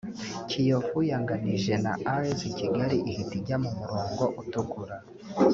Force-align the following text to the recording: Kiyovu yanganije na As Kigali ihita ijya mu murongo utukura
Kiyovu 0.49 0.99
yanganije 1.09 1.73
na 1.83 1.91
As 2.15 2.39
Kigali 2.57 2.97
ihita 3.09 3.33
ijya 3.39 3.55
mu 3.63 3.71
murongo 3.79 4.23
utukura 4.41 4.95